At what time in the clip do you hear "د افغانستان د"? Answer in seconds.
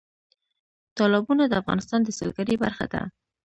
1.47-2.09